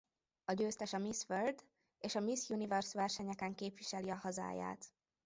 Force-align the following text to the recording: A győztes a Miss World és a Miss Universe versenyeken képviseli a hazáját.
A 0.45 0.53
győztes 0.53 0.93
a 0.93 0.97
Miss 0.97 1.23
World 1.29 1.63
és 1.99 2.15
a 2.15 2.19
Miss 2.19 2.49
Universe 2.49 2.97
versenyeken 2.99 3.55
képviseli 3.55 4.09
a 4.09 4.15
hazáját. 4.15 4.85